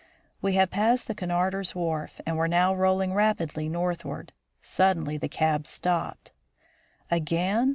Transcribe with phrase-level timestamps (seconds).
[0.41, 4.33] We had passed the Cunarder's wharf, and were now rolling rapidly northward.
[4.59, 6.31] Suddenly the cab stopped.
[7.11, 7.69] "Again?"